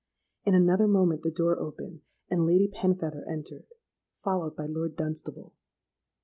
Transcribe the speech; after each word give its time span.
In 0.45 0.55
another 0.55 0.87
moment 0.87 1.21
the 1.21 1.29
door 1.29 1.59
opened, 1.59 2.01
and 2.27 2.43
Lady 2.43 2.67
Penfeather 2.67 3.23
entered, 3.29 3.67
followed 4.23 4.55
by 4.55 4.65
Lord 4.65 4.95
Dunstable. 4.95 5.53